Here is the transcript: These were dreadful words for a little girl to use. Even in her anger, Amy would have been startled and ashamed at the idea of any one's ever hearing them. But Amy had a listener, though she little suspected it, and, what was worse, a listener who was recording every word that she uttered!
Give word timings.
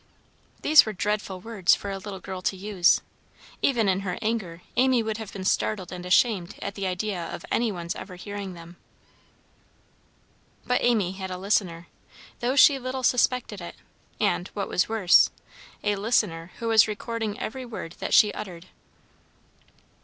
These 0.63 0.83
were 0.83 0.93
dreadful 0.93 1.41
words 1.41 1.75
for 1.75 1.91
a 1.91 1.99
little 1.99 2.19
girl 2.19 2.41
to 2.41 2.57
use. 2.57 3.01
Even 3.61 3.87
in 3.87 3.99
her 3.99 4.17
anger, 4.19 4.63
Amy 4.75 5.03
would 5.03 5.17
have 5.19 5.31
been 5.31 5.43
startled 5.43 5.91
and 5.91 6.07
ashamed 6.07 6.55
at 6.59 6.73
the 6.73 6.87
idea 6.87 7.23
of 7.31 7.45
any 7.51 7.71
one's 7.71 7.93
ever 7.93 8.15
hearing 8.15 8.53
them. 8.55 8.77
But 10.65 10.83
Amy 10.83 11.11
had 11.11 11.29
a 11.29 11.37
listener, 11.37 11.85
though 12.39 12.55
she 12.55 12.79
little 12.79 13.03
suspected 13.03 13.61
it, 13.61 13.75
and, 14.19 14.47
what 14.55 14.67
was 14.67 14.89
worse, 14.89 15.29
a 15.83 15.95
listener 15.95 16.51
who 16.57 16.69
was 16.69 16.87
recording 16.87 17.39
every 17.39 17.63
word 17.63 17.91
that 17.99 18.15
she 18.15 18.33
uttered! 18.33 18.65